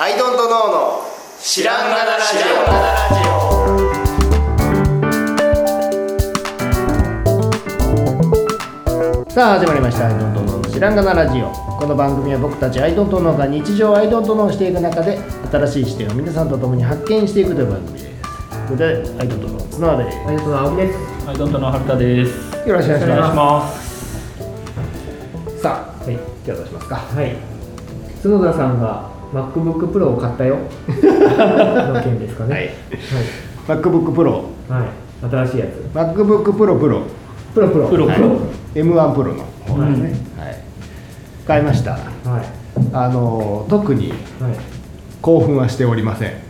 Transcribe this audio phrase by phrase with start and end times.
[0.00, 1.02] アイドントノーの
[1.40, 2.36] 知らんがなラジ
[9.26, 11.48] オさあ始まりました「アイドントノーの知らんがなラジオ」
[11.78, 15.18] この番組は僕たちアイドントノーが日常をアイドントノーしていく中で
[15.50, 18.06] 新しい視点を皆さんと共に発見していくという番組です
[18.68, 20.98] それでアイドントノー綱田ですありがとう青木です。
[21.26, 22.68] はい、ドントの春田です。
[22.68, 23.88] よろしくお願いしまます。
[25.56, 26.94] すさあ、はい今日はどうしますか？
[26.96, 27.36] はい。
[28.22, 30.56] 角田さんが MacBook Pro を買ったよ。
[30.88, 32.54] の件ですかね。
[32.54, 32.70] はい
[33.68, 34.80] MacBook Pro はい。
[34.80, 34.88] はい。
[35.30, 35.68] 新しいやつ。
[35.94, 37.02] MacBook Pro Pro
[37.54, 37.84] プロプロ。
[37.84, 37.90] はい。
[37.90, 38.40] プロプロ
[38.74, 40.56] M1 プロの方ですね、はい
[41.46, 42.00] 買いましたはい。
[42.92, 44.52] あの特にはい。
[45.20, 46.30] 興奮はしておりません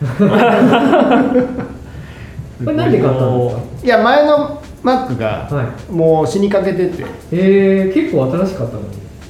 [2.64, 3.60] これなんで買ったんですか？
[3.84, 8.88] いや前の Mac がはもう死にかけててえー、結構新しかったのに。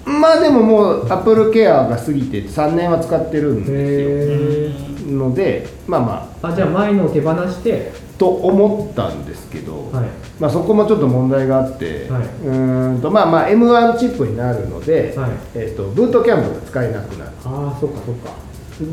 [0.08, 4.72] まあでももう Apple Care が過ぎて3年は使ってるんでへ
[5.02, 6.52] すよのでまあまー。
[6.52, 7.92] あ、じゃあ前のを手放して。
[7.94, 10.08] あと思ったんですけど、はい。
[10.40, 18.30] まあ、そこもちょっと問題があって、はいうーんとまあまあ M1 チップになるので、はいえー、とブートキャンプが使えなくなるああ、そっかそっか。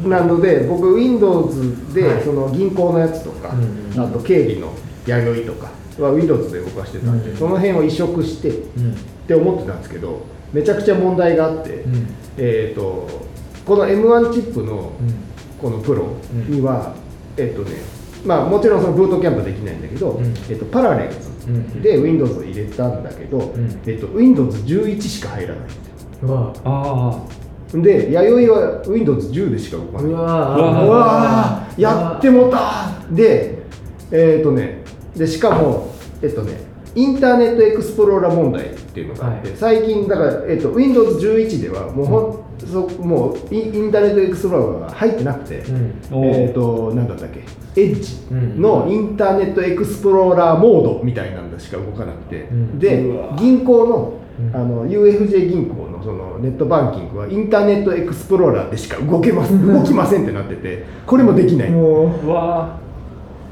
[0.08, 4.72] なので僕 Windows ではいその銀行のやつとか、うんあと経理の
[5.08, 8.96] 弥生とかは Windows で動かしてたんで、うんその辺を移植してっうん。
[9.28, 10.22] て思ってたんですけど
[10.56, 12.08] めちゃくちゃ問題があって、うん。
[12.38, 13.10] えー、と
[13.66, 15.14] この M1 チップのうん。
[15.62, 16.08] このプロ
[16.50, 16.94] には、
[17.38, 17.78] えっ、とね
[18.26, 20.26] まあもちろんそのブートキャンプできないんだけど、うん。
[20.50, 21.82] えっとパラレルズうん。
[21.82, 23.82] で Windows を入れたんだけど、ん。
[23.86, 25.64] えっと Windows11 しか入らない。
[25.64, 26.54] んですようわ。
[26.64, 27.22] あ
[27.74, 30.12] で弥生は Windows10 でしか動かない。
[30.12, 32.94] うわやってもた。
[33.12, 33.60] で
[34.12, 34.84] えっ、とね
[35.18, 36.60] でしかもえっ、とね
[36.96, 46.26] インターネットエクスプローラー問題っていうのがあって、はい最近だから、えっと Windows11 ではもうほん、そもうインインターネットエクスプローラーが入ってなくて、うん。
[46.26, 47.40] えっ、となんだったっけ
[47.82, 53.04] エッジうんのインターネットエクスプローラーモードみたいなのしか動かなくて、んで
[53.38, 62.28] 銀行のうんあの UFJ 銀行のそのネットバンキングはインターネットエクスプローラーでしか動けます動きませんってなっててこれもできないもあ。
[62.28, 62.80] わ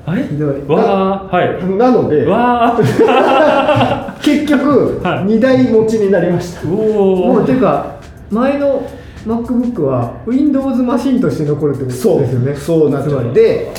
[0.06, 0.12] あ。
[0.12, 0.28] はい。
[0.28, 1.36] ひどいわあ。
[1.36, 1.66] はい。
[1.78, 4.10] なのでわあ。
[4.46, 5.26] 結局はい。
[5.26, 6.66] 2台持ちになりました。
[6.66, 7.44] もお。
[7.44, 8.00] うていうか、
[8.30, 8.88] 前の
[9.26, 12.56] MacBook は Windows マシンとして残るってことですよね。
[12.56, 12.90] そう。
[12.90, 13.28] なんですつまり。
[13.30, 13.74] よで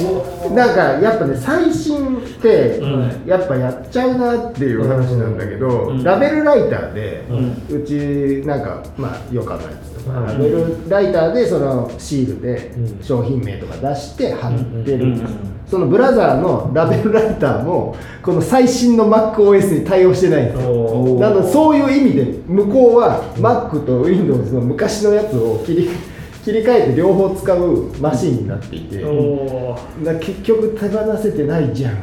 [0.55, 6.03] なんかやっぱね最新ってうんやっぱやっちゃうなっていう話なんだけど、うん。
[6.03, 7.27] ラベルライターで、
[7.71, 10.27] ううちなんかまあよかったやつとか、うん。
[10.27, 13.05] ラベルライターでそのシールでうん。
[13.05, 14.53] 商品名とか出して貼っ
[14.85, 25.91] てるんです、うんそのブラザーのラベルライターもこの最新の MacOS に対応してないんですなのでそういう意味で向こうは Mac と Windows の昔のやつを切り
[26.45, 29.03] 切り替えて両方使うマシンになっていて、
[30.21, 31.95] 結局手放せてないじゃん。
[31.95, 31.97] っ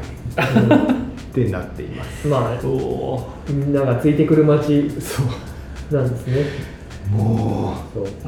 [1.31, 2.27] てなっています。
[2.27, 2.59] まあ。
[3.47, 5.95] みんながついてくる街そう。
[5.95, 6.45] なんですね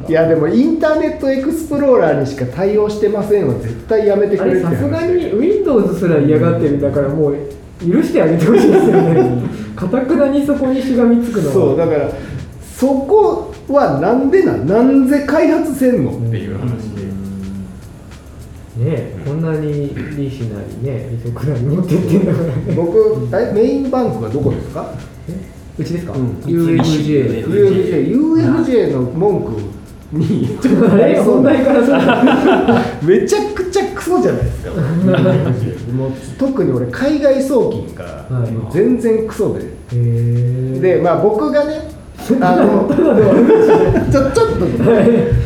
[0.07, 7.37] いやでもインターネットエクスプローラーにしか対応してませんは絶対やめてくあれさすがに Windows すら嫌がってるんだからもう
[7.79, 9.43] 許してあげてほしいですよね。
[9.75, 11.53] かたくなにそこにしがみつくのは。
[11.53, 12.09] そうだから
[12.75, 14.67] そこはなんでなん？
[14.67, 17.11] なんで開発せんのっていう話で、ね
[18.79, 22.45] えこんなに利子なりね利息なり持ってってんだから。
[22.47, 24.93] ね僕メインバンクはどこですか？
[25.77, 26.29] うちですか、うん。
[26.45, 29.51] UFJ UFJ, UFJ の文句
[30.17, 30.57] に。
[30.61, 33.09] ちょっとあれ問題からそう。
[33.09, 34.71] めちゃくちゃクソじゃないですか。
[35.93, 38.25] もう特に俺海外送金が
[38.71, 39.55] 全然クソ
[39.91, 41.89] で、でまあ僕がね
[42.39, 42.87] あの
[44.11, 44.67] ちょちょっと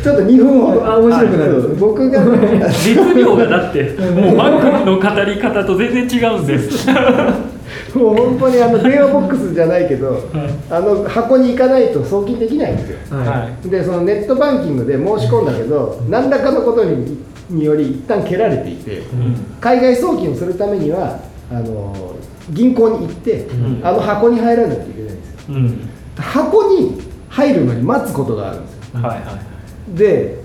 [0.03, 1.75] ちょっと2分ほどあ面白くなる。
[1.79, 3.83] 僕がね熱量がだって、
[4.13, 6.87] もうマックの語り方と全然違うんです。
[7.93, 10.29] もう本当にあの電話ボックスじゃないけど、
[10.69, 12.97] あの箱に行かないと送金できないんですよ。
[13.17, 19.03] はでそのネットバンキングで申し込んだけど何らかのことににより一旦蹴られていて、
[19.61, 21.19] 海外送金をするためには
[21.49, 22.15] あの
[22.49, 23.85] 銀行に行って、うん。
[23.85, 25.55] あの箱に入らないといけないんですよ。
[25.55, 25.89] うん。
[26.17, 29.01] 箱に入るのに待つことがあるんですよ。
[29.01, 29.39] はいは
[29.93, 29.97] い。
[29.97, 30.37] で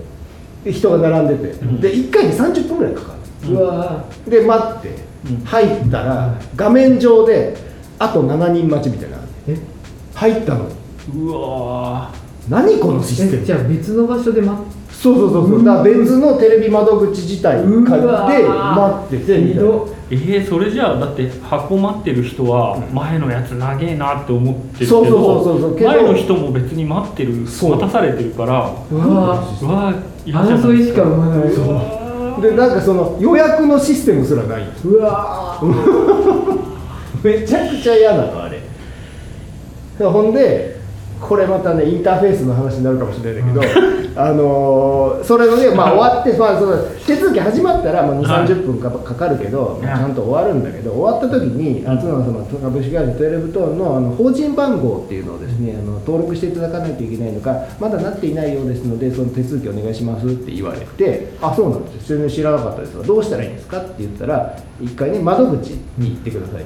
[0.63, 1.81] で人が並んでて、うん。
[1.81, 3.13] で1回に30分ぐらいかか
[3.45, 4.89] い、うわるで待って。
[4.89, 5.12] うん
[5.45, 7.55] 入ったら画面上で
[7.99, 9.17] あと7人待ちみたいな
[10.15, 10.69] 入ったの。
[11.15, 12.11] うわ
[12.49, 13.43] 何このシステム？
[13.43, 15.63] えじゃあ別の場所で待っそうそうそうそう。
[15.63, 18.05] だから別のテレビ窓口自体借りて待
[19.05, 19.71] っててみたいな。
[20.11, 27.71] えー、それじゃあだって箱待ってる人は前のやつ長えなって思ってるけどそうそうそうそうけど前の人も別に待ってるそう。
[27.71, 29.93] 待たされてるからうわうわ
[30.25, 31.49] 争いしか生まない
[32.41, 34.63] でなんかその予約のシステムすらない。
[34.65, 35.59] んですうわ
[37.23, 38.59] めちゃくちゃ嫌なのあれ。
[40.05, 40.72] ほんで
[41.27, 43.81] これまたねインターフェースの話になるかもしれないんだけど、
[44.21, 46.77] あのーそれのね、まあ、終わって、まあ、その
[47.07, 48.47] 手続き始まったら、まあ、2、はい。
[48.47, 66.65] 30分かかかるけど、ちゃんと終わるんだけど、終わった時に、あつの様株式会社トゥエルブトーンのあの法人番号っていうのをですね、あの登録していただかないといけないのが、まだなっていないようですので、その手続きお願いしますって言われて、あ、そうなんです、全然知らなかったですが、どうしたらいいんですかって言ったら、一回ね、窓口に行ってください。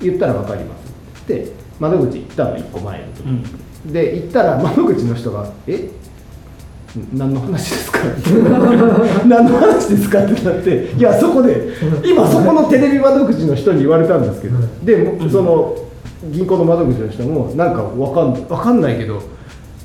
[0.00, 3.24] 言ったら分かりますって窓口行ったの1個前の時、
[3.86, 3.92] うん。
[3.92, 5.88] で行ったら窓口の人が「え？
[7.12, 7.98] 何の話ですか?
[9.26, 11.68] 」何の話ですか?」ってなっていやそこで
[12.04, 15.76] 今そこのテレビ窓口の人に言われたんですけどでもその
[16.32, 19.22] 銀行の窓口の人もなんか分かんわかんないけど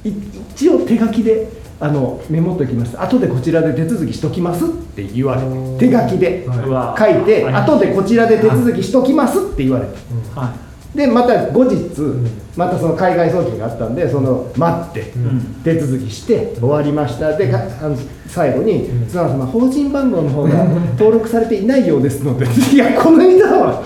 [0.03, 0.09] い
[0.55, 1.47] 一応手書きで
[1.79, 2.99] あのメモっときます。
[2.99, 5.41] 後でこちらで手続きしときますって言われ
[5.77, 7.53] て手書きで書いてはい。
[7.53, 9.91] 後でこちらで手続きしときますって言われて。
[10.33, 10.53] は
[10.95, 12.27] でまた後日、ん。
[12.55, 15.39] またその海外送金があったんでその待って、うん。
[15.63, 17.35] 手続きして終わりました。
[17.35, 17.97] でかあの
[18.27, 20.65] 最後にうん「津山様法人番号の方が
[20.97, 23.83] 登録されていないようですので」いやこの間は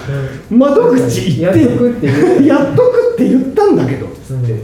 [0.49, 2.07] 窓口行やっってとくって
[2.45, 4.59] やっとくって言ったんだけど」つって、うん。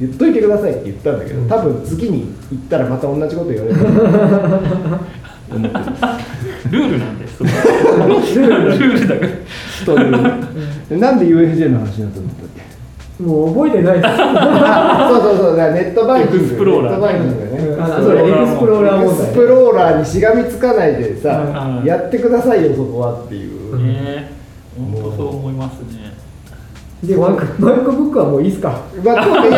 [0.00, 1.48] 言っといてくださいって言ったんだけどうん。
[1.48, 3.78] 多分次に行ったらまた同じこと言われる
[5.58, 7.42] ルールなんです。
[7.42, 9.28] ルールだから。
[9.86, 12.36] というなんで UFJ の話になったんだっ
[13.18, 13.22] け？
[13.22, 14.06] もう覚えてないです。
[14.08, 15.56] あそうそうそう。
[15.56, 16.38] だからネットバンキング。
[16.38, 17.82] エクスプローラーネットバンキングね。
[17.82, 24.30] あそうエクスプローラー問題エクスプローラーにしがみつかないでさ、はいやってくださいよそこはっていう、ね。
[24.78, 26.10] 本当そう思いますね。
[27.02, 29.48] で MacBook はもういいっすか？MacBook いやどうす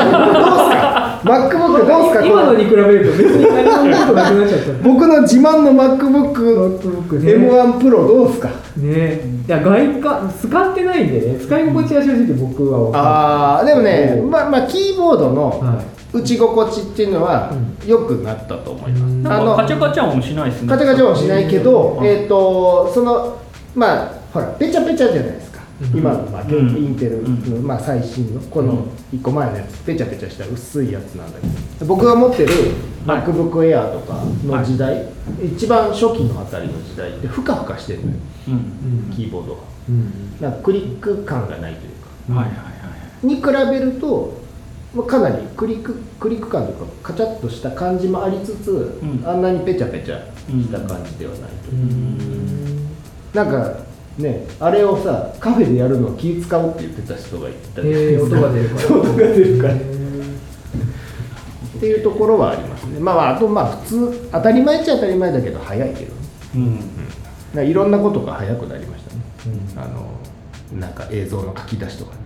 [0.72, 1.11] か？
[1.24, 4.72] MacBook どうすか今のこのに比べると別に何もことなくなっちゃった。
[4.82, 6.32] 僕の自慢の MacBook
[6.78, 8.50] MacBook ね M1 Pro どうすか？
[8.76, 9.20] ね。
[9.46, 11.38] いや外観使ってないんでね。
[11.38, 14.26] 使い心地は正直僕は分かああでもねう。
[14.26, 15.82] んまあまあキーボードのは
[16.12, 17.52] 打ち心地っていうのは
[17.86, 19.26] 良くなったと思います、うん。
[19.26, 20.68] あのカチャカチャ音しないですね。
[20.68, 22.06] カチャカチャはしないけど、うん。
[22.06, 23.38] えっ、とその
[23.74, 25.51] まあほらペチャペチャじゃないですか、うん
[25.94, 26.76] 今の、まあ、うん。
[26.76, 27.66] インテルの、うん。
[27.66, 29.18] まあ、最新のこのうん。
[29.18, 29.84] 1個前のやつ。
[29.84, 31.46] ペチャペチャした薄いやつなんだけ
[31.84, 31.86] ど。
[31.86, 32.52] 僕が持ってる
[33.06, 33.22] はい。
[33.22, 35.08] MacBook Air とかの時代、
[35.42, 38.18] 一番初期のあたりの時代ってふかふかしてるのよ。
[39.14, 39.60] キーボードが。
[39.88, 40.36] うん。
[40.40, 42.40] なんかクリック感がないというか。
[42.40, 42.72] はいはいはい
[43.22, 44.40] に比べると
[44.94, 49.22] まあかなりクリッククリック感というかカチャッとした感じもありつつ、ん。
[49.26, 51.70] あんなにペチャペチャした感じではないと。
[51.70, 52.86] いう
[53.32, 58.96] か、なんかねあれをさカフェでやるのを気使うって言ってた人がいたじゃないえー、ですか音が出るから。
[58.96, 59.74] 音が出るから。
[59.74, 60.02] へ
[61.76, 63.00] っていうところはありますね。
[63.00, 66.20] まああとまあ普通当たり前っちゃ当たり前だけど早いけどね。
[66.54, 66.76] うん。
[66.76, 66.84] なん
[67.54, 69.20] かいろんなことが早くなりましたね。
[69.46, 69.82] ーうん。
[69.82, 70.08] あの
[70.78, 72.18] なんか映像の書き出しとかね。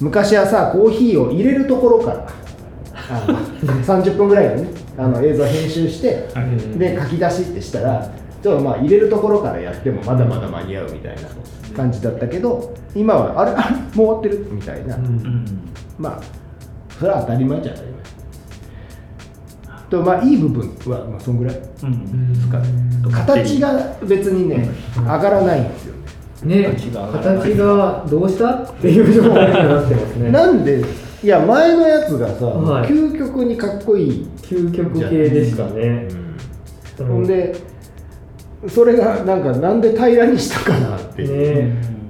[0.00, 2.28] 昔はさコーヒーを入れるところから
[3.10, 3.38] あの
[3.82, 6.78] 30分ぐらいのねあの映像編集して、はい。
[6.78, 8.08] で書き出しってしたら
[8.42, 11.22] ちょっとまあ入れるところからやってもまだまだ間に合うみたいな
[11.76, 15.44] 感じだったけど今はあれあれもう終わってるみたいな、うんうん
[15.98, 16.40] まあ
[16.98, 18.00] それは当たり前っちゃ当たり前
[19.90, 21.54] とまあいい部分はまあそんぐらい。
[21.54, 22.50] ですうん。
[22.50, 22.68] かね。
[23.10, 25.94] 形が別にね上がらないんですよ
[26.44, 26.62] ね。
[26.62, 26.76] ね。
[27.12, 30.30] 形がどうしたっていう状態になってますね。
[30.32, 30.84] なんで
[31.22, 32.88] いや前のやつがさ、はい。
[32.88, 36.08] 究極にかっこいい、究極系でしたね、
[36.98, 37.06] うん。
[37.06, 37.56] ほんで
[38.68, 42.00] それがなんかなんで平らにしたかなっていう、ね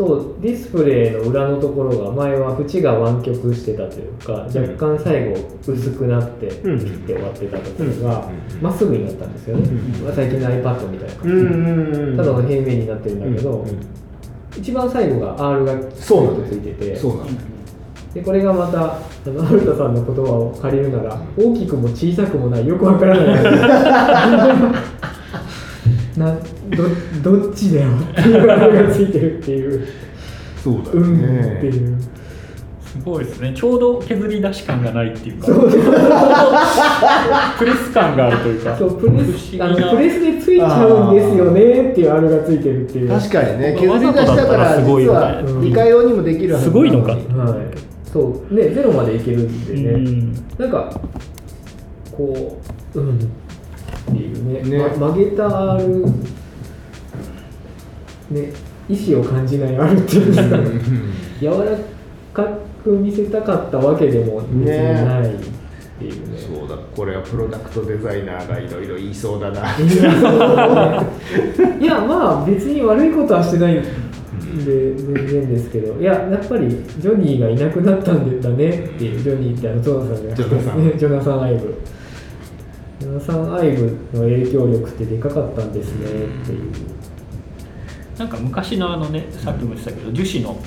[0.00, 4.60] そうディスプレイの裏のところが前は縁が湾曲してたというか若
[4.96, 5.36] 干最後
[5.66, 6.78] 薄くなって切うん。
[6.78, 8.62] って終わってたところがうん。
[8.62, 10.14] まっすぐになったんですよね、うん。
[10.14, 13.66] 最近の iPad みたいな感じ、ただの平面になってるんだけど、
[14.56, 17.26] 一番最後が R がそうなんだついててそうなん
[18.14, 22.66] でこれがまたあのアルタさんの言葉を借りるなら大きくも小さくもない。
[22.66, 24.90] よくわからない
[26.20, 26.36] な
[27.22, 29.84] ど どっちだよっていうあれがついてるっていう。
[30.62, 31.68] そうだようんってね。
[31.68, 31.96] いう
[32.84, 33.52] すごいですね。
[33.54, 35.46] ちょうど削り出し感がないっていうか。
[35.46, 35.70] そう。
[37.58, 38.76] プレス感があるというか。
[38.76, 43.08] そうプレスあのプレスでついちゃうんですよねっていうあれがついてるっていう。
[43.08, 47.12] 確かにね削わり出したたかららすごい実はよねうん理解用にもできるはずすごいのか。
[47.12, 47.20] はい
[48.12, 48.54] そう。
[48.54, 50.34] ねゼロまでいけるんでね、うん。
[50.58, 51.00] なんか
[52.10, 52.58] こ
[52.94, 53.18] ううん
[54.10, 54.78] っていうね。
[54.78, 54.78] ね。
[54.78, 56.04] ま曲げたある
[58.30, 58.52] ね
[58.88, 60.32] 意志を感じないあるっていうん。
[60.34, 60.64] ですかね
[61.40, 61.76] 柔ら
[62.32, 62.44] か
[62.82, 65.38] く見せたかったわけでも別にないっ
[66.00, 66.38] ていうね。
[66.38, 66.76] そうだ。
[66.96, 69.60] これはプロダクトデザイナーがいろいろ言いそうだな。
[71.78, 73.74] いやまあ別に悪いことはしてない。
[73.74, 73.82] ん。
[74.64, 76.00] で全然ですけど。
[76.00, 79.20] いややっぱりジョニーがいなくなったんだねっていう。
[79.20, 80.34] ジョニーってあのジョナサンが。
[80.34, 80.92] ジョナサン。
[80.98, 81.74] ジョナサン・アイブ
[83.10, 86.72] ジョナサン・アイブの影響力ってでかかったんですねっていう。
[88.18, 90.62] なんか昔のあのねさっきも言ってたけど樹脂の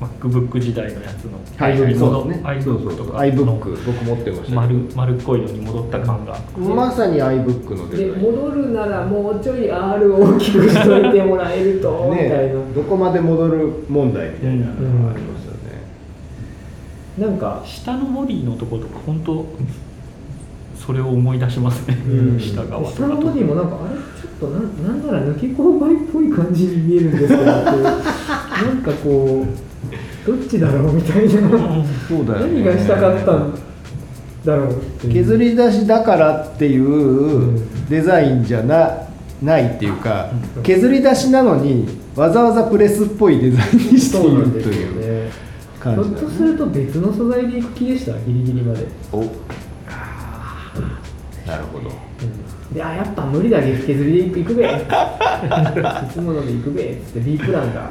[0.00, 12.36] MacBook 時代のやつの iBook とか iBook 僕持ってました丸丸っこいのに戻った感が、まさに iBook のデでザイン戻るならもうちょい R を大きくしといてもらえると、 みたいな。
[12.36, 14.72] ねどこまで戻る問題みたいなの
[15.04, 15.84] がありますよね、
[17.16, 19.46] なんか下のボディのとことか本当
[20.84, 22.40] それを思い出しますね、うん。
[22.40, 22.94] 下側とか。
[22.96, 23.94] 下のボディもなんかあれ？
[23.94, 31.30] ちょっとなんなんなら抜け勾配っぽい感じに見えるんですけどなんかこうどっちだろうみたいな。
[32.08, 32.62] そうだよね。
[32.62, 33.54] 何がしたかったん
[34.44, 38.90] だろうって削り出しだからっていんうデザインじゃな
[39.42, 40.30] ないっていうか
[40.62, 45.30] 削り出しなのにわざわざプレスっぽいデザインにしてそういるとなんですよいうね。
[45.74, 48.12] ひ感じだねょっとすると別の素材でいく気でした？
[48.12, 49.24] ギリギリまで、お
[51.46, 51.90] なるほど。
[52.72, 54.64] であやっぱ無理だけ削りでいくべ。
[54.66, 54.68] い
[56.12, 56.82] つものでいくべ。
[56.84, 57.90] っつって B プランだ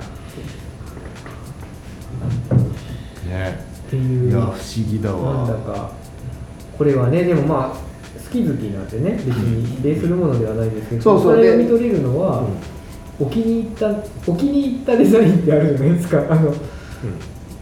[3.27, 3.60] ね。
[3.88, 4.31] っていう。
[4.31, 5.91] いや不思議だなんだわか。
[6.77, 11.38] これはねでもまあ好き好きなんでね別に比例するものではないですけどそうそう。
[11.38, 12.43] でこれ読み取れるのは、
[13.19, 13.89] お気に入った
[14.27, 16.25] お気に入ったデザインってあるじゃないですか。
[16.29, 16.53] あの、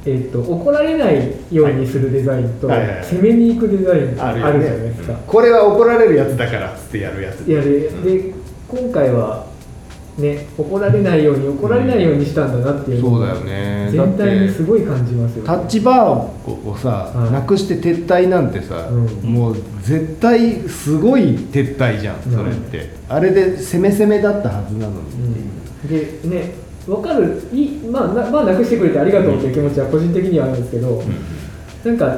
[0.06, 2.98] えっと怒られないようにするデザインと、はいはいはい。
[2.98, 7.48] はい攻めに行くデザインあるじゃないですか、これは怒られるやつだからっつってやるやつ。
[7.48, 8.34] いやでで
[8.68, 9.46] 今回は
[10.18, 13.90] ね怒られないように怒られないようにしたんだなっていうのがそうだよね。
[13.92, 17.32] 全体にすごい感じますよてタッチバーをさ、はい。
[17.32, 18.94] なくして撤退なんてさ、う
[19.28, 19.34] ん。
[19.34, 25.50] もう絶対すごい撤退じゃんそれって、あれで攻め攻めだったはずなのに、
[25.88, 31.04] でね分かるいまあな,、まあ、なくしてくれてありがとうっていう気持ちは個人的にはあるんですけど、
[31.86, 32.18] なんか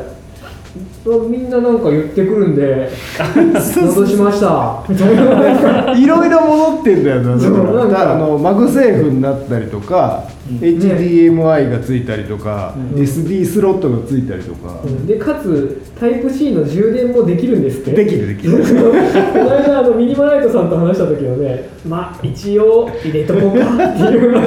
[1.30, 2.90] みんななんか言ってくるんで
[3.30, 4.84] 戻しました。
[5.96, 7.98] いろいろ戻ってんだよなだそうなんか。
[7.98, 13.02] からあの MagSafe になったりとか、HDMI がついたりとか、うん。
[13.02, 17.92] SD スロットがついたりとか、でかつタイプ C の充電もできるんですって。
[17.92, 18.58] できるできる。
[18.60, 24.46] この間あのミニマライトさんと話した時はねまあ一応入れとこうかっていうあ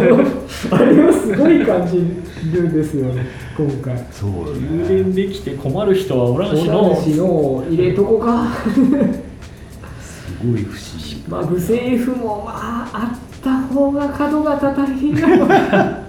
[0.85, 1.35] れはす。
[1.35, 1.97] ごい感じ
[2.53, 3.27] るんですよね
[3.57, 4.07] 今回。
[4.11, 6.91] そう充電できて困る人はおらんしの。
[6.91, 8.49] オランジの入れとこか。
[10.01, 11.23] すごい不思議。
[11.29, 16.03] マグセーフもまああった方が角が大変やわ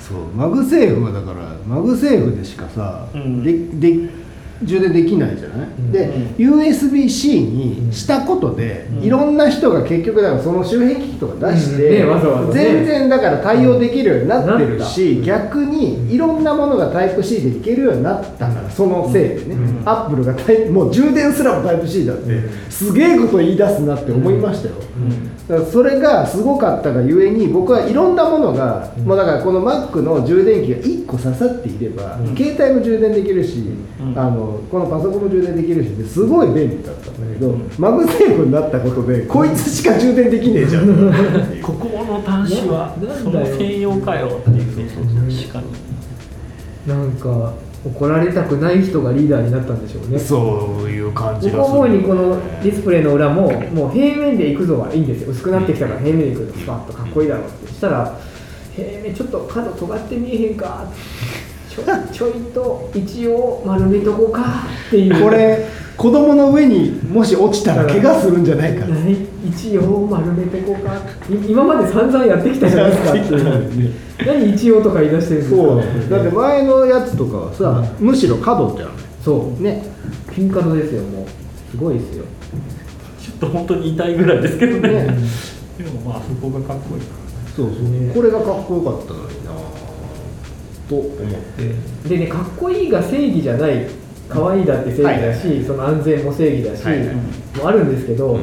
[0.00, 3.42] そうマグセーフはだからマグセーフでしかさ、うん。
[3.42, 3.52] で
[3.92, 4.08] で
[4.62, 5.92] 充電できないじゃない、ん。
[5.92, 12.04] で、USB-C にしたことで、いろんな人が結局だからその周辺機器とか出して、
[12.52, 19.88] 全然だから対応できるようになってるし、うん逆にいろんなものがタイプ C でいけるようになったからそのせいでね、うん。
[19.88, 22.70] アップルがタイもう充電すらもタイプ C だって、うん。
[22.70, 24.74] すげえこと言い出すなって思いましたよ、
[25.48, 29.04] だからそれがすごかったがゆえに僕はいろんなものが、うん。
[29.04, 32.36] もうだからこの Mac の充電器が1個刺さっていれば、うん。
[32.36, 33.64] 携帯も充電できるし、
[34.00, 34.18] うん。
[34.18, 37.70] あのこのパソコンも充電できるしですごい便利だったんだけど、うん。
[37.78, 44.84] MagSafe になったことでこいつしか充電できねえじゃんここの端子はなその専用かよっていうね
[45.42, 45.66] 確かに
[46.86, 47.54] なんか
[47.84, 50.18] 怒られたくない人がリーダーになったんでしょうね。
[50.18, 51.78] そういう感じ僕がする。
[51.78, 55.30] 思うにこのディスプレイの裏ももう平面で行くぞはいいんですよ。
[55.30, 57.72] 薄くなってきたから平面で行くぞスパッとかっこいいだろうって。
[57.72, 58.18] したら
[58.76, 61.39] 平面ちょっと角尖って見えへんかちょ
[62.12, 64.64] ちょいと一応丸めとこうか。
[64.88, 65.22] っていう。
[65.22, 68.86] これ子供の上にもし落ちたら怪我するんじゃないか。
[69.46, 70.96] 一応丸めてこうか。
[71.28, 73.10] い今まで散々やってきたじゃないですか。
[73.10, 73.94] っていう
[74.26, 75.56] 何一応とか言い出してるんですか。
[75.56, 76.10] そう。
[76.10, 78.90] だって前のやつとかはさ、むしろ角じゃん
[79.22, 79.62] そう。
[79.62, 79.84] ね。
[80.34, 81.26] ピンカドですよもう。
[81.70, 82.24] すごいですよ。
[83.20, 84.88] ちょっと本当に痛いぐらいですけどね。
[84.88, 85.16] ね。
[85.76, 87.20] でもまあそこがかっこいいから
[87.54, 88.12] そうそう、ね。
[88.14, 89.50] これがかっこよかったのにな
[90.90, 91.40] と思っ
[92.02, 92.08] て。
[92.08, 93.86] でねかっこいいが正義じゃない
[94.28, 97.06] 可愛いだって正義だし、その安全も正義だし、はい。
[97.06, 97.16] はい
[97.58, 98.38] もあるんですけど、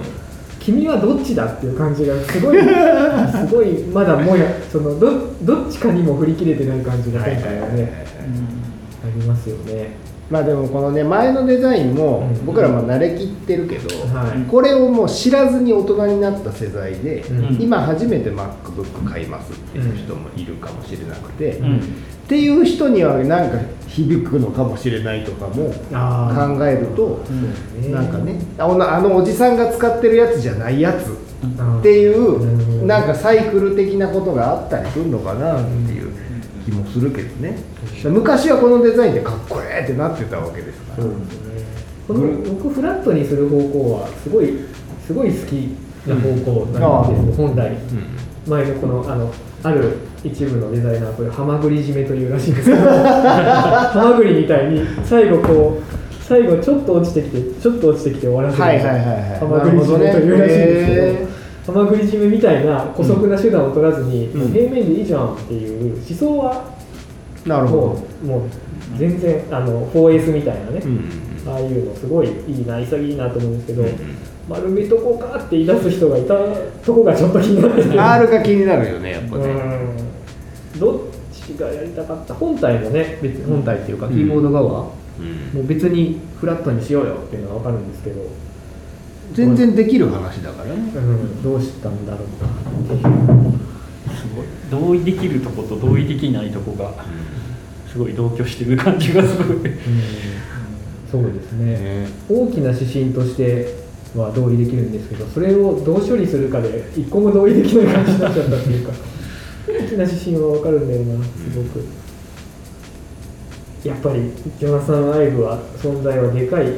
[0.60, 5.12] 君はどっちだっていう感じがすごい すごいまだもやそのど
[5.44, 8.06] どっちかにも振り切れてない感じが今回はね、
[9.04, 10.08] ありますよね。
[10.30, 12.46] まあでもこのね前のデザインもうん。
[12.46, 14.50] 僕らも慣れきってるけど、はい。
[14.50, 17.58] これをもう知らずに大人になった世代で、うん。
[17.62, 21.82] 今初めて MacBook 買いますっていう人もいるかもしれなくて、うん
[22.28, 23.58] っていう人にはなんか
[23.88, 27.24] 響くのかもしれないとかも考えると、
[27.82, 36.12] ねなんかねあのあのおじさんが使ってるやつじゃないやつっていうなんかサイクル的なことがあったりするのかなっていう
[36.66, 37.58] 気もするけどね。
[38.04, 41.04] 昔はこのデザインでかっこええってなってたわけですから。
[42.08, 44.54] この僕フラットにする方向はすごい
[45.06, 45.54] すごい好き
[46.06, 47.72] な方向なんですよ、本来
[48.48, 49.32] 前のこのあの
[49.64, 58.80] ある一部のデザイナーこれハマグリ締めというらしいんですけどハマグリみたいに最後こう最後ちょっと落ちてきてちょっと落ちてきて終わらせるはい
[59.40, 64.54] ハマグリ締めというらしいんですけど、ハマグリ締めみたいな姑息な手段を取らずに、うん。
[64.54, 66.74] 平面でいいじゃんっていう思想は
[67.46, 68.50] なるほもうもう
[68.98, 71.10] 全然あの 4S みたいなね、ど、うん。
[71.48, 76.36] ああいうのすごいいいな潔いなと思うんですけど、うん丸めとこうかって言い出す人がいた
[76.86, 79.46] とこがちょっと気になってて R が気になるよねやっぱね、
[80.74, 80.80] うん。
[80.80, 81.00] どっ
[81.34, 85.60] ちがやりたかった本体もね別に本体っていうかキーボード側、もうん。
[85.62, 88.22] う別にフラットにしようよっていうのは分かるんですけど、
[89.34, 92.50] 全然できる話だからね、うん、どうしたんだろうな
[92.86, 93.02] っていう。
[94.16, 94.46] すごい。
[94.70, 96.94] 同意できるとこと同意できないとこが
[97.92, 99.58] すごい同居してる感じがすごい。
[101.12, 102.04] そうですね。
[102.04, 102.08] ね。
[102.30, 103.87] 大きな指針として
[104.22, 108.94] は同意できるんですけどそれをどう処理するかで一個も同意できない感じになっちゃったっていうか
[109.68, 111.86] 大きな指針は分かるんだよなすごく。
[113.84, 116.72] やっぱりジョナサン・アイブは存在はでかいっ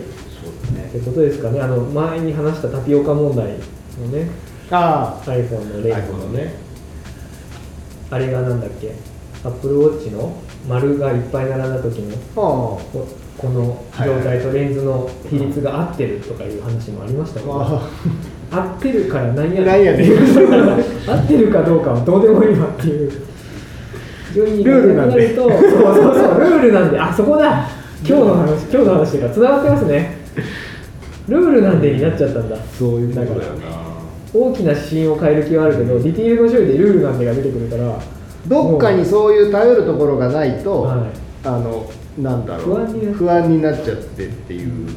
[0.91, 1.61] てことですかね。
[1.61, 3.53] あの前に話したタピオカ問題
[3.99, 4.29] のね
[4.69, 6.53] あ iPhone のレンズのね。
[8.11, 8.93] あれがなんだっけ
[9.43, 10.35] ？Apple Watch の
[10.69, 13.07] 丸がいっぱい並んだ時のあこ
[13.37, 17.89] この状態とレンズの比率が合ってるとかいう話もありましたけど、あ
[18.51, 19.83] 合ってるから何やなん。
[19.83, 20.11] やねん。
[21.09, 23.11] 合ってるかどうかはどうでもいいわっていう。
[24.33, 25.29] 非常にルールなんで。
[25.29, 26.99] るとそうそうそうルールなんで。
[26.99, 27.67] あそこだ。
[28.05, 30.17] 今日の話今日の話がつながってますね。
[31.27, 32.57] ルールなんでになっちゃったんだ。
[32.77, 33.89] そういうことだよな。
[34.33, 37.99] 大きな指針を変える気はあるけどディティールの処理でルールなんでが出てくるから
[38.47, 40.99] どっかにそういう頼るところがないと、はい。
[41.47, 44.87] あのなんだろう不安になっちゃってっていう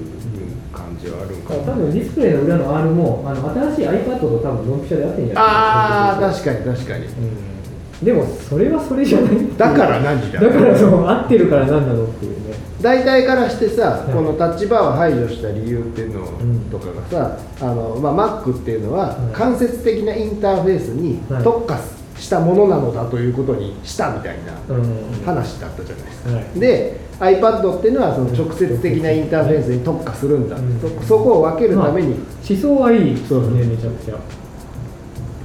[0.72, 7.06] 感じはあるんか多な、分ディスプレイの裏の R もあの新しい iPad と多分ドンピシャで合ってんじゃないああ確かに確かに。
[7.06, 8.04] うん。
[8.04, 9.56] でもそれはそれじゃない。
[9.56, 12.54] だから何だだからそう合ってるから何なのっていうね。
[12.80, 14.12] 大体からしてさ、はい。
[14.12, 19.32] このタッチバーを排除した理由っていうのんとかがさ、あのまあ、Mac っていうのははい。
[19.32, 21.44] 間接的なインターフェースにはい。
[21.44, 21.78] 特化
[22.22, 25.24] したものなのだということにしたみたいなうん。
[25.26, 26.60] 話だったじゃないですか、はい。
[26.60, 30.80] で iPad っていうのはその直接的なインターフェースに特化するんだ、うん。
[30.80, 32.14] そそこを分けるために、
[32.48, 33.42] 思想はいいですそう。
[33.42, 34.18] よねめちゃくちゃ。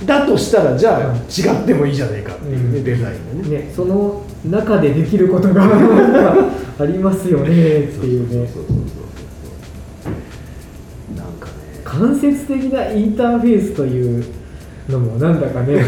[0.05, 1.15] だとしたらじゃあうん。
[1.15, 2.83] 違ってもいいじゃないかっていうね、うん。
[2.83, 3.57] デザインがね。
[3.63, 8.47] ねその中でできることがありますよねっていうね。
[8.53, 8.77] そうそうそう
[10.03, 11.17] そう。
[11.17, 11.53] なんかね。
[11.83, 14.36] 間接的なインターフェースという
[14.89, 15.81] のもなんだかね。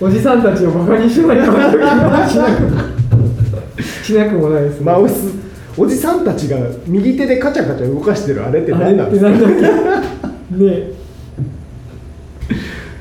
[0.00, 4.84] おじさんたちをバカにしない感じがしなくしなくもないですね。
[4.86, 5.32] マウス
[5.76, 9.30] おじさんたちが右手でカチャカチャ動かしてるあれって何なんですか？
[10.50, 10.90] ね。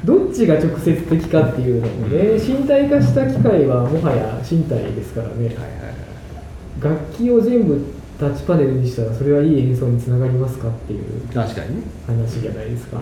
[0.06, 5.34] どっちが直接的かっていうのもね身体化した機械はもはや身体ですからね。
[5.38, 6.84] はいはいはい。
[6.84, 7.80] 楽器を全部
[8.20, 11.00] タッチパネルにしたらそれはいい演奏につながりますかっていう
[11.34, 11.82] 確かにね。
[12.08, 12.98] 話じゃないですか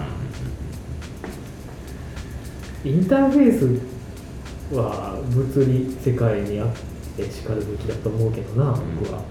[2.86, 6.70] インターフェースは物理世界にあっ
[7.18, 9.22] てしかるべきだと思うけどな僕は、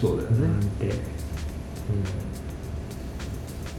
[0.00, 0.92] そうだよなんて、うん、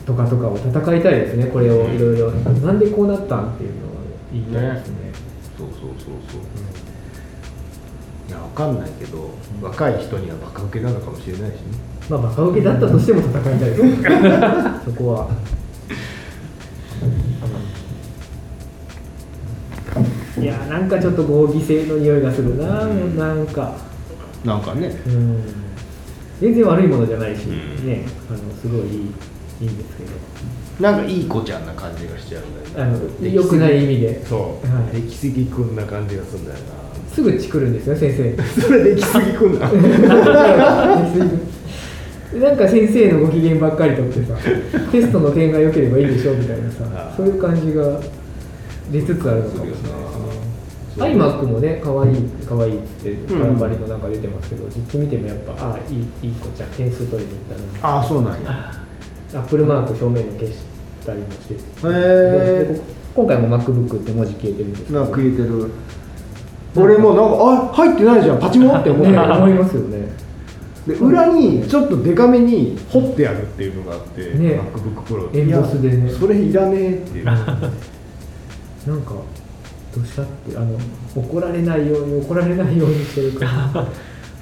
[0.06, 2.32] とかとかを戦いたいですねこれをいろいろ。
[2.32, 3.92] なんでこうなったんっていうのを
[4.32, 5.12] 言いたいですね。
[5.58, 6.42] そうそうそうそう。
[8.28, 9.30] いやわかんないけど
[9.62, 11.60] 若い人にはバカ受けなのかもしれないしね。
[12.10, 13.82] まあバカ受けだったとしても戦いたいです
[14.86, 15.30] そこは、
[20.40, 23.76] いやなんかちょっと合議制の匂いがするな、もうなんか。
[24.46, 24.88] なんかね。
[25.08, 25.44] うん。
[26.40, 27.88] 全然悪いものじゃないし、うん。
[27.88, 28.96] ねあのすごいいい
[29.62, 30.12] いいんですけど。
[30.80, 34.26] なんかいい子ちゃんな感じがしちゃうんだあよねの良くない意味で。
[34.26, 35.02] そう、はい。
[35.02, 36.58] 出来すぎくんな感じがするんだよ
[37.12, 39.72] すぐチクるんですよ先生な それ出来すぎくんな。
[42.40, 44.36] なんか先生のご機嫌ばっかりとってさ
[44.92, 48.00] テストの点が良ければいいでしょみたいなさそういう感じが
[48.92, 49.90] 出つつあるのかもしれないですね
[50.98, 52.16] そ iMac もね可愛い
[52.48, 53.40] 可愛いってうん。
[53.40, 57.96] バラバリのなんか出てますけど、実機見てもやっぱああいいいい子ちゃん点数取りに行ったな。
[57.96, 58.72] ああそうなんや。
[59.34, 60.58] アップルマーク正面に消し
[61.06, 61.54] たりもして。
[61.56, 62.82] てへで
[63.16, 65.06] 今回も MacBook って文字消えてるんですけど。
[65.06, 65.72] 消えてる。
[66.76, 68.40] 俺もなんかあ入ってないじゃん。
[68.40, 70.08] パチモンって思っねた 思いますよね。
[70.88, 74.60] で裏にちょっとデカめに彫ってあるっていうのがあって、ね。
[74.74, 76.10] MacBook Pro エンボスでね。
[76.10, 77.26] それいらねえっていう。
[77.28, 79.16] なんか
[79.98, 80.78] どうしたってあの
[81.16, 83.52] 怒られないように怒られないようにしてるから。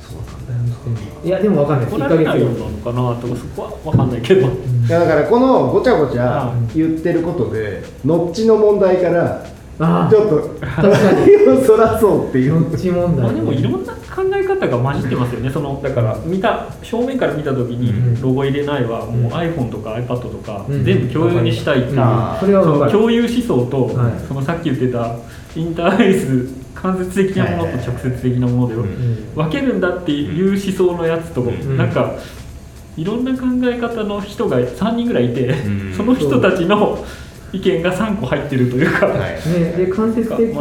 [0.06, 1.86] そうなんだよいやでもわかんない。
[1.86, 4.42] です1ヶ怒られないよう月なのかなとかそこは分かんないけど。
[4.42, 4.50] い
[4.90, 6.68] やだからこのごちゃごちゃうん。
[6.76, 9.44] 言ってることでノッチの問題から
[9.80, 12.60] あちょっと確かに手をそらそうっていう。
[12.62, 13.26] どっち問題。
[13.26, 15.50] まあでもいろんな考え方が混じってますよね。
[15.50, 18.14] そのだから見た正面から見た時うん。
[18.16, 20.86] にロゴ入れないはもう iPhone とか iPad とかうん。
[20.86, 21.96] 全部共有にしたいっていう、
[22.40, 24.14] それはその共有思想と、はい。
[24.26, 25.18] そのさっき言ってた
[25.56, 29.36] インターフェース間接的なものと直接的なものでうん。
[29.36, 31.78] 分けるんだっていう思想のやつと、うん。
[31.78, 32.14] なんか
[32.96, 35.94] いろんな考え方の人が3人ぐらいいて、うん。
[35.94, 37.04] その人たちの
[37.56, 39.32] 意見が3個入ってるというか、はい。
[39.50, 40.54] ね、で間接的イン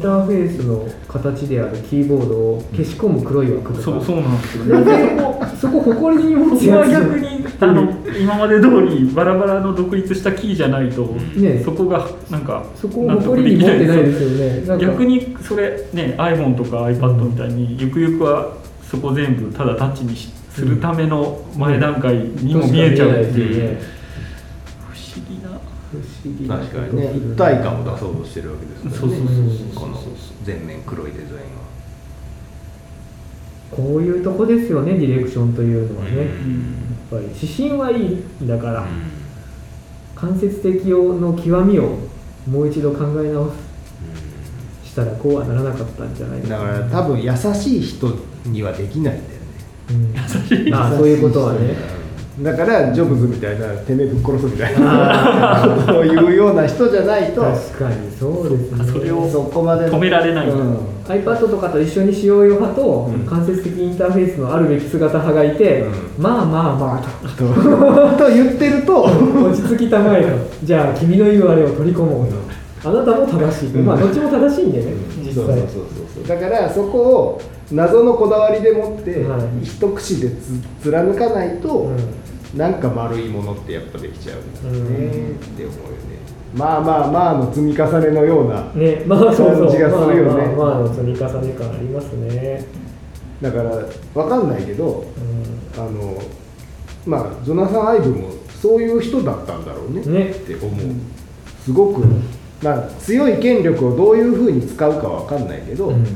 [0.00, 7.82] ターフェースの形であるキーボードを消し込む黒い枠とか、そうそうなんですよ全ね然そこ誇りに持つそこはやつ逆にあの
[8.18, 11.62] 今まで通りバラバラの独立したキーじゃないと、ね。
[11.62, 14.82] そこがなんかそこを誇りに持ってないですよね。
[14.82, 23.88] 逆にそれね iPhone とか iPad みたいにゆくゆくはそこ全部ただタッチにしするための前段階にも見えちゃうっていう、とし
[25.92, 28.98] 不思確かにね一体感を出そうとしてるわけですからね。
[28.98, 29.18] そうそう
[29.74, 30.02] この
[30.44, 31.42] 全面黒いデザインは。
[33.70, 36.60] こういうとこですよねディレクションというのはね、うん。
[37.12, 38.06] やっぱり指針はいい
[38.44, 38.86] んだから、
[40.14, 41.98] 間接的の極みを
[42.46, 43.52] もう一度考え直
[44.84, 49.46] したらこうはならなかったんじゃないだから多分優しい人にはできないんだよね。
[50.68, 50.74] うん。
[50.74, 51.74] ああそういうことはね
[52.40, 57.42] だからジョブズみたいなてめえぶっ殺すみたいあなことを言うような人じゃないと。
[57.42, 58.84] 確かにそうですね。
[58.90, 59.98] それをそこまでの。
[59.98, 60.48] 止められない。
[60.48, 60.76] うん。
[61.04, 63.26] iPad とかと一緒にしようよ派と、うん。
[63.26, 67.52] 間接的インターフェースのあるべき姿派がいて、うまあまあまあとと。
[68.16, 69.02] と言ってると。
[69.02, 70.28] 落ち着きたまえと。
[70.64, 72.51] じゃあ君の言うあれを取り込もうと
[72.84, 73.68] あなたも正しい。
[73.70, 75.34] まあどっちも正しいんでね、実際。
[75.34, 75.66] そうそうそう
[76.14, 76.26] そう。
[76.26, 77.40] だからそこを
[77.70, 79.64] 謎のこだわりでもって、はい。
[79.64, 82.58] 一口でつ貫かないと、うん。
[82.58, 85.36] なんか丸いものってやっぱできちゃうんだよね、うん。
[85.36, 86.12] って思うよね。
[86.54, 90.54] まあまあまあの積み重ねのような感じがするよね。
[90.56, 92.64] まあまあまあの積み重ね感ありますね、
[93.40, 93.70] だから
[94.14, 95.04] わかんないけど
[95.76, 96.20] うあの
[97.06, 100.02] まあジョナサン・アイブもそういう人だったんだろうね。
[100.04, 100.30] ね。
[100.30, 100.70] って思う。
[101.64, 102.02] すごく、
[102.62, 106.06] まあ、強い権力をどういうふうに使うかはわかんないけど、うん。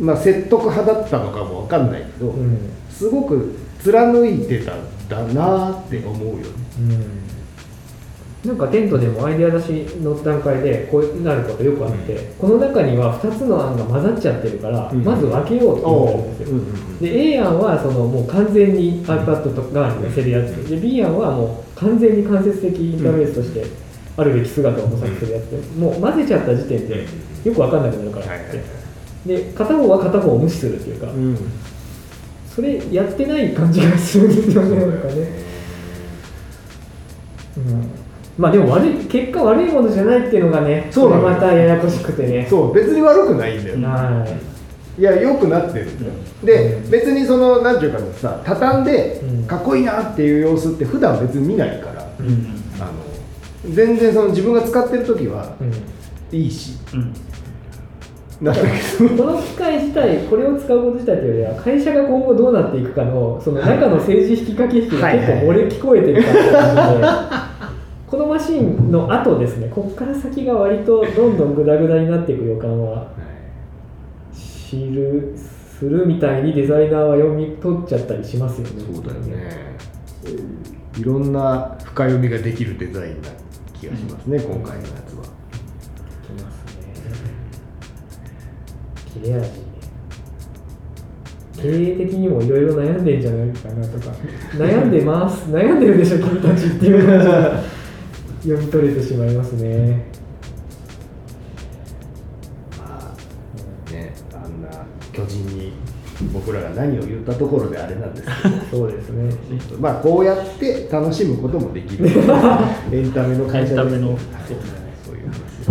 [0.00, 2.58] まあ、説得派だったのかもわかんないけど、うん。
[2.90, 6.42] すごく貫いてたんだなって思うよね。
[6.80, 7.22] うん。
[8.44, 15.04] なんかテントでもアイデア出しの段階でこうなることよくあって、この中には2つの案が混ざっちゃってるから、うん。
[15.04, 16.58] まず分けようって言われるんですよ、
[17.00, 20.68] で A 案はそのもう完全に iPad とかに載せるやつ。
[20.68, 23.64] で B 案はもう完全に間接的インターフェースとして
[24.16, 27.06] あるべき姿を模索するやつでもう混ぜちゃった時点で
[27.44, 28.26] よく分かんなくなるから。
[28.26, 28.82] って
[29.26, 31.36] で片方は片方を無視するっていうか、うん。
[32.54, 35.14] それやってない感じがするんですよねなんかね、
[37.56, 37.90] うん、
[38.36, 42.46] まあでも悪い結果悪いものじゃないっていうのがねそれまたややこしくてね。
[42.50, 44.26] そう別に悪くないんだよ、は
[44.98, 45.00] い。
[45.00, 46.12] いや良くなってるんだよ。
[46.44, 49.44] で別にその何ていうかさ畳んでうん。
[49.44, 52.61] かっこいいなっていう様子って普段別に見ないから、うん
[53.68, 56.36] 全然その自分が使ってる時はうん。
[56.36, 56.78] いいし。
[56.94, 57.14] うん。
[58.42, 67.06] なんだけどこの機械自体これを使うこと自体というよりは会社が今後どうなっていくかのその中の政治引き駆け引きが結構漏れ聞こえてる感じなので
[68.08, 73.12] このマシンの後ですねここから先が割とどんどんグダグダになっていく予感は
[74.34, 75.34] 知る
[75.78, 78.94] するみたいにデザイナーは読み取っちゃったりしますよね。
[78.94, 79.76] そうだよね。
[80.96, 83.28] いろんな深読みができるデザインな
[83.82, 85.24] 気がしますね、今回のやつは。
[85.24, 86.92] きますね。
[89.12, 89.50] 切れ味。
[91.60, 94.14] 経営的にもいろいろ悩んでんじゃないかなとか。
[94.54, 95.50] 悩んでます。
[95.50, 97.60] 悩んでるでしょ君たちっていう感じが。
[98.42, 100.11] 読み取れてしまいますね
[106.44, 108.78] 僕らが何を言ったところであれなんですけど。
[108.78, 109.32] そうですね。
[109.78, 112.06] まあこうやって楽しむこともできる。
[112.92, 113.72] エンタメの会社です。
[113.72, 114.08] エンタメの。
[114.08, 114.18] はい。
[115.04, 115.70] そういう話です。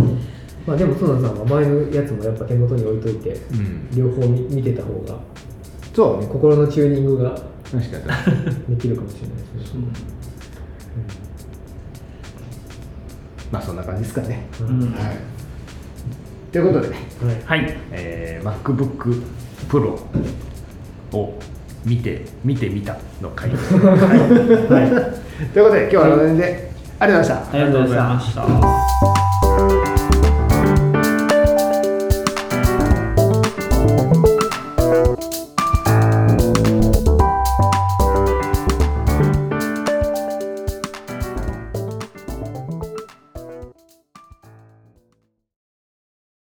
[0.66, 3.88] まあでも園田さんは前のやつもやっぱ手元に置いといてうん。
[3.94, 5.18] 両方見見てた方が
[5.94, 6.20] そう。
[6.20, 7.30] ね心のチューニングが
[7.70, 7.98] 確か
[8.68, 8.76] に。
[8.76, 9.80] できるかもしれないですね、
[13.50, 14.92] まあそんな感じですかね、ううんん。
[14.92, 15.16] はい。
[16.52, 16.96] ということでね、
[17.46, 17.62] はい。
[17.62, 17.76] はい。
[17.92, 19.22] えー、MacBook
[19.68, 19.98] Pro
[21.12, 21.34] を
[21.84, 27.58] 見て見てみたの回です、 はい、ということで今日はこの辺で、ありがとうございました。
[27.58, 29.31] ありがとうございました